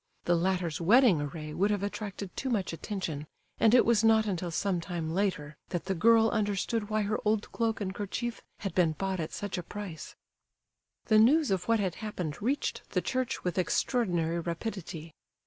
[0.23, 3.27] The latter's wedding array would have attracted too much attention,
[3.59, 7.51] and it was not until some time later that the girl understood why her old
[7.51, 10.15] cloak and kerchief had been bought at such a price.
[11.05, 15.13] The news of what had happened reached the church with extraordinary rapidity.